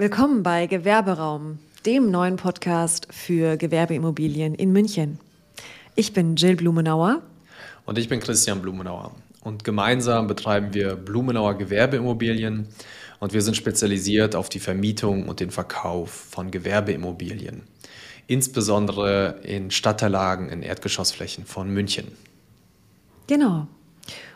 Willkommen 0.00 0.44
bei 0.44 0.68
Gewerberaum, 0.68 1.58
dem 1.84 2.12
neuen 2.12 2.36
Podcast 2.36 3.08
für 3.10 3.56
Gewerbeimmobilien 3.56 4.54
in 4.54 4.70
München. 4.70 5.18
Ich 5.96 6.12
bin 6.12 6.36
Jill 6.36 6.54
Blumenauer. 6.54 7.20
Und 7.84 7.98
ich 7.98 8.08
bin 8.08 8.20
Christian 8.20 8.62
Blumenauer. 8.62 9.10
Und 9.40 9.64
gemeinsam 9.64 10.28
betreiben 10.28 10.72
wir 10.72 10.94
Blumenauer 10.94 11.58
Gewerbeimmobilien 11.58 12.68
und 13.18 13.32
wir 13.32 13.42
sind 13.42 13.56
spezialisiert 13.56 14.36
auf 14.36 14.48
die 14.48 14.60
Vermietung 14.60 15.28
und 15.28 15.40
den 15.40 15.50
Verkauf 15.50 16.10
von 16.10 16.52
Gewerbeimmobilien, 16.52 17.62
insbesondere 18.28 19.40
in 19.42 19.72
Stadtteillagen 19.72 20.48
in 20.48 20.62
Erdgeschossflächen 20.62 21.44
von 21.44 21.70
München. 21.70 22.06
Genau. 23.26 23.66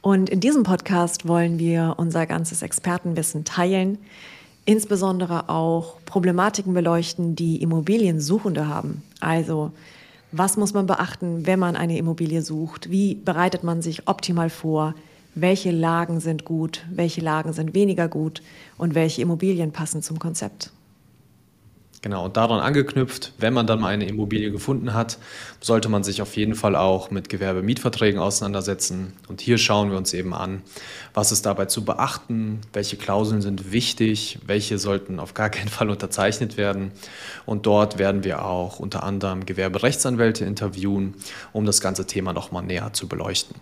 Und 0.00 0.30
in 0.30 0.40
diesem 0.40 0.64
Podcast 0.64 1.28
wollen 1.28 1.60
wir 1.60 1.94
unser 1.96 2.26
ganzes 2.26 2.62
Expertenwissen 2.62 3.44
teilen, 3.44 3.98
insbesondere 4.64 5.48
auch 5.48 5.96
Problematiken 6.06 6.74
beleuchten, 6.74 7.36
die 7.36 7.60
Immobiliensuchende 7.62 8.68
haben. 8.68 9.02
Also 9.20 9.72
was 10.32 10.56
muss 10.56 10.74
man 10.74 10.86
beachten, 10.86 11.46
wenn 11.46 11.60
man 11.60 11.76
eine 11.76 11.96
Immobilie 11.96 12.42
sucht? 12.42 12.90
Wie 12.90 13.14
bereitet 13.14 13.62
man 13.62 13.82
sich 13.82 14.08
optimal 14.08 14.50
vor? 14.50 14.94
Welche 15.36 15.70
Lagen 15.70 16.20
sind 16.20 16.44
gut? 16.44 16.84
Welche 16.90 17.20
Lagen 17.20 17.52
sind 17.52 17.74
weniger 17.74 18.08
gut? 18.08 18.42
Und 18.78 18.94
welche 18.94 19.22
Immobilien 19.22 19.72
passen 19.72 20.02
zum 20.02 20.18
Konzept? 20.18 20.72
Genau, 22.04 22.26
und 22.26 22.36
daran 22.36 22.60
angeknüpft, 22.60 23.32
wenn 23.38 23.54
man 23.54 23.66
dann 23.66 23.80
mal 23.80 23.88
eine 23.88 24.06
Immobilie 24.06 24.50
gefunden 24.50 24.92
hat, 24.92 25.16
sollte 25.62 25.88
man 25.88 26.04
sich 26.04 26.20
auf 26.20 26.36
jeden 26.36 26.54
Fall 26.54 26.76
auch 26.76 27.10
mit 27.10 27.30
Gewerbemietverträgen 27.30 28.20
auseinandersetzen. 28.20 29.14
Und 29.26 29.40
hier 29.40 29.56
schauen 29.56 29.90
wir 29.90 29.96
uns 29.96 30.12
eben 30.12 30.34
an, 30.34 30.60
was 31.14 31.32
ist 31.32 31.46
dabei 31.46 31.64
zu 31.64 31.82
beachten, 31.82 32.60
welche 32.74 32.98
Klauseln 32.98 33.40
sind 33.40 33.72
wichtig, 33.72 34.38
welche 34.44 34.76
sollten 34.76 35.18
auf 35.18 35.32
gar 35.32 35.48
keinen 35.48 35.68
Fall 35.68 35.88
unterzeichnet 35.88 36.58
werden. 36.58 36.92
Und 37.46 37.64
dort 37.64 37.96
werden 37.96 38.22
wir 38.22 38.44
auch 38.44 38.80
unter 38.80 39.02
anderem 39.02 39.46
Gewerberechtsanwälte 39.46 40.44
interviewen, 40.44 41.14
um 41.54 41.64
das 41.64 41.80
ganze 41.80 42.06
Thema 42.06 42.34
nochmal 42.34 42.64
näher 42.64 42.92
zu 42.92 43.08
beleuchten. 43.08 43.56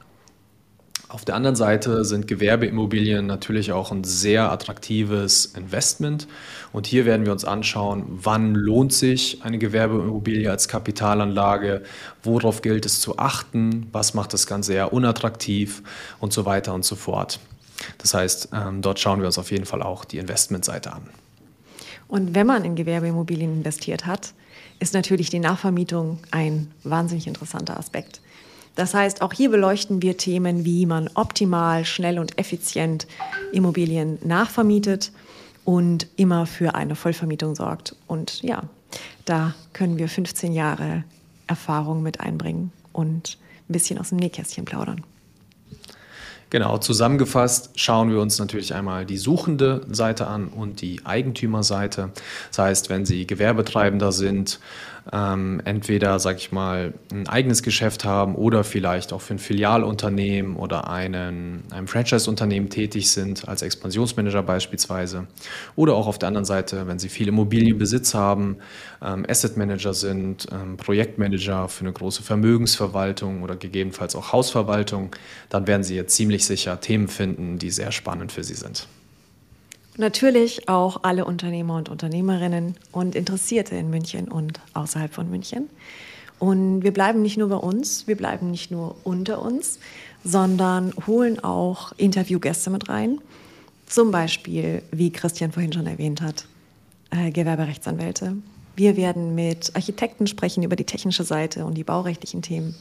Auf 1.12 1.27
der 1.27 1.34
anderen 1.34 1.56
Seite 1.56 2.06
sind 2.06 2.27
Gewerbeimmobilien 2.27 3.27
natürlich 3.27 3.70
auch 3.72 3.92
ein 3.92 4.02
sehr 4.02 4.50
attraktives 4.50 5.44
Investment. 5.44 6.27
Und 6.72 6.86
hier 6.86 7.05
werden 7.05 7.27
wir 7.27 7.32
uns 7.32 7.44
anschauen, 7.44 8.05
wann 8.08 8.55
lohnt 8.55 8.94
sich 8.94 9.44
eine 9.44 9.58
Gewerbeimmobilie 9.58 10.50
als 10.50 10.68
Kapitalanlage, 10.68 11.83
worauf 12.22 12.62
gilt 12.62 12.86
es 12.86 13.02
zu 13.02 13.18
achten, 13.18 13.88
was 13.92 14.14
macht 14.14 14.33
das 14.33 14.46
Ganze 14.46 14.72
eher 14.72 14.94
unattraktiv 14.94 15.83
und 16.18 16.33
so 16.33 16.46
weiter 16.46 16.72
und 16.72 16.86
so 16.86 16.96
fort. 16.96 17.40
Das 17.98 18.14
heißt, 18.14 18.48
ähm, 18.55 18.80
dort 18.80 18.98
schauen 18.98 19.20
wir 19.20 19.27
uns 19.27 19.36
auf 19.36 19.50
jeden 19.50 19.66
Fall 19.66 19.83
auch 19.83 20.06
die 20.06 20.16
Investmentseite 20.16 20.94
an. 20.94 21.02
Und 22.08 22.34
wenn 22.34 22.46
man 22.46 22.64
in 22.64 22.74
Gewerbeimmobilien 22.74 23.52
investiert 23.58 24.06
hat, 24.06 24.33
ist 24.78 24.94
natürlich 24.94 25.28
die 25.28 25.40
Nachvermietung 25.40 26.20
ein 26.30 26.72
wahnsinnig 26.84 27.27
interessanter 27.27 27.78
Aspekt. 27.78 28.22
Das 28.74 28.94
heißt, 28.94 29.22
auch 29.22 29.32
hier 29.32 29.50
beleuchten 29.50 30.00
wir 30.02 30.16
Themen, 30.16 30.64
wie 30.64 30.86
man 30.86 31.10
optimal, 31.14 31.84
schnell 31.84 32.18
und 32.18 32.38
effizient 32.38 33.06
Immobilien 33.52 34.18
nachvermietet 34.24 35.12
und 35.64 36.06
immer 36.16 36.46
für 36.46 36.74
eine 36.74 36.94
Vollvermietung 36.94 37.54
sorgt. 37.54 37.94
Und 38.06 38.42
ja, 38.42 38.62
da 39.24 39.54
können 39.72 39.98
wir 39.98 40.08
15 40.08 40.52
Jahre 40.52 41.04
Erfahrung 41.46 42.02
mit 42.02 42.20
einbringen 42.20 42.72
und 42.92 43.38
ein 43.68 43.72
bisschen 43.72 43.98
aus 43.98 44.08
dem 44.08 44.18
Nähkästchen 44.18 44.64
plaudern. 44.64 45.04
Genau, 46.52 46.76
zusammengefasst 46.76 47.70
schauen 47.76 48.10
wir 48.10 48.20
uns 48.20 48.38
natürlich 48.38 48.74
einmal 48.74 49.06
die 49.06 49.16
suchende 49.16 49.86
Seite 49.90 50.26
an 50.26 50.48
und 50.48 50.82
die 50.82 51.00
Eigentümerseite. 51.02 52.10
Das 52.48 52.58
heißt, 52.58 52.90
wenn 52.90 53.06
Sie 53.06 53.26
Gewerbetreibender 53.26 54.12
sind, 54.12 54.60
ähm, 55.11 55.61
entweder, 55.64 56.19
sag 56.19 56.36
ich 56.36 56.53
mal, 56.53 56.95
ein 57.11 57.28
eigenes 57.28 57.62
Geschäft 57.62 58.05
haben 58.05 58.36
oder 58.36 58.62
vielleicht 58.62 59.12
auch 59.12 59.20
für 59.20 59.34
ein 59.34 59.39
Filialunternehmen 59.39 60.57
oder 60.57 60.89
einen, 60.89 61.64
ein 61.70 61.89
Franchise-Unternehmen 61.89 62.70
tätig 62.70 63.11
sind, 63.11 63.48
als 63.48 63.62
Expansionsmanager 63.62 64.42
beispielsweise. 64.42 65.27
Oder 65.74 65.95
auch 65.95 66.07
auf 66.07 66.18
der 66.18 66.29
anderen 66.29 66.45
Seite, 66.45 66.86
wenn 66.86 66.98
Sie 66.98 67.08
viel 67.08 67.29
Immobilienbesitz 67.29 68.14
haben, 68.14 68.58
ähm, 69.02 69.27
Asset 69.29 69.57
Manager 69.57 69.95
sind, 69.95 70.46
ähm, 70.52 70.77
Projektmanager 70.77 71.68
für 71.68 71.85
eine 71.85 71.92
große 71.92 72.23
Vermögensverwaltung 72.23 73.42
oder 73.42 73.57
gegebenenfalls 73.57 74.14
auch 74.14 74.33
Hausverwaltung, 74.33 75.17
dann 75.48 75.67
werden 75.67 75.83
Sie 75.83 75.96
jetzt 75.96 76.14
ziemlich 76.14 76.46
sicher 76.46 76.80
Themen 76.80 77.08
finden, 77.08 77.58
die 77.58 77.70
sehr 77.70 77.91
spannend 77.91 78.30
für 78.30 78.45
Sie 78.45 78.55
sind. 78.55 78.86
Natürlich 79.98 80.69
auch 80.69 81.01
alle 81.03 81.27
Unternehmer 81.27 81.77
und 81.77 81.91
Unternehmerinnen 81.91 82.77
und 82.92 83.14
Interessierte 83.14 83.77
in 83.77 83.91
München 83.91 84.29
und 84.29 84.61
außerhalb 84.73 85.13
von 85.13 85.30
München. 85.30 85.69
Und 86.39 86.83
wir 86.83 86.92
bleiben 86.92 87.23
nicht 87.23 87.36
nur 87.36 87.51
bei 87.51 87.57
uns, 87.57 88.07
wir 88.07 88.17
bleiben 88.17 88.51
nicht 88.51 88.70
nur 88.70 88.97
unter 89.05 89.42
uns, 89.42 89.79
sondern 90.25 90.92
holen 91.07 91.42
auch 91.45 91.92
Interviewgäste 91.98 92.70
mit 92.70 92.89
rein. 92.89 93.20
Zum 93.86 94.11
Beispiel, 94.11 94.83
wie 94.91 95.13
Christian 95.13 95.53
vorhin 95.53 95.73
schon 95.73 95.86
erwähnt 95.86 96.23
hat, 96.23 96.47
äh, 97.11 97.30
Gewerberechtsanwälte. 97.30 98.36
Wir 98.74 98.97
werden 98.97 99.35
mit 99.35 99.73
Architekten 99.74 100.27
sprechen 100.27 100.63
über 100.63 100.77
die 100.77 100.85
technische 100.85 101.24
Seite 101.24 101.67
und 101.67 101.74
die 101.74 101.85
baurechtlichen 101.85 102.41
Themen. 102.41 102.74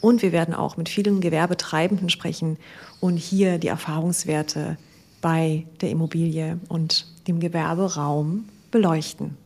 Und 0.00 0.22
wir 0.22 0.32
werden 0.32 0.52
auch 0.52 0.76
mit 0.76 0.88
vielen 0.88 1.20
Gewerbetreibenden 1.20 2.10
sprechen 2.10 2.56
und 3.00 3.16
hier 3.16 3.58
die 3.58 3.68
Erfahrungswerte 3.68 4.76
bei 5.20 5.66
der 5.80 5.90
Immobilie 5.90 6.58
und 6.68 7.06
dem 7.26 7.40
Gewerberaum 7.40 8.48
beleuchten. 8.70 9.36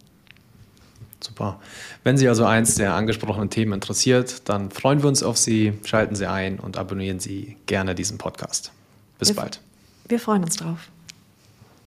Super. 1.20 1.60
Wenn 2.02 2.16
Sie 2.18 2.28
also 2.28 2.44
eins 2.44 2.74
der 2.74 2.94
angesprochenen 2.94 3.48
Themen 3.48 3.72
interessiert, 3.72 4.48
dann 4.48 4.70
freuen 4.70 5.02
wir 5.02 5.08
uns 5.08 5.22
auf 5.22 5.36
Sie, 5.36 5.72
schalten 5.84 6.16
Sie 6.16 6.28
ein 6.28 6.58
und 6.58 6.76
abonnieren 6.76 7.20
Sie 7.20 7.56
gerne 7.66 7.94
diesen 7.94 8.18
Podcast. 8.18 8.72
Bis 9.18 9.28
wir, 9.28 9.36
bald. 9.36 9.60
Wir 10.08 10.18
freuen 10.18 10.42
uns 10.42 10.56
drauf. 10.56 10.90